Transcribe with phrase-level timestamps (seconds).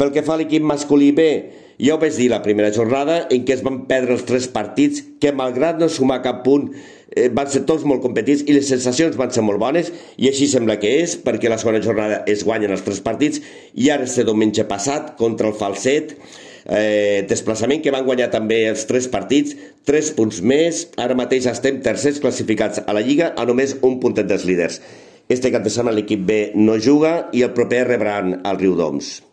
[0.00, 1.24] Pel que fa a l'equip masculí B,
[1.76, 5.02] ja ho vaig dir la primera jornada en què es van perdre els tres partits
[5.20, 9.18] que malgrat no sumar cap punt eh, van ser tots molt competits i les sensacions
[9.20, 12.72] van ser molt bones i així sembla que és perquè la segona jornada es guanyen
[12.72, 13.44] els tres partits
[13.74, 18.88] i ara este diumenge passat contra el Falset eh, desplaçament que van guanyar també els
[18.88, 23.76] tres partits, tres punts més ara mateix estem tercers classificats a la Lliga a només
[23.84, 24.80] un puntet dels líders
[25.28, 29.29] este cap de setmana l'equip B no juga i el proper rebran al Riudoms.